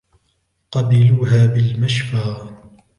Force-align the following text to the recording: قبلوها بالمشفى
قبلوها 0.71 1.45
بالمشفى 1.47 2.47